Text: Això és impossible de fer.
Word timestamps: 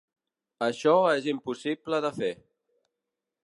Això 0.67 0.93
és 1.19 1.29
impossible 1.33 2.01
de 2.07 2.13
fer. 2.19 2.33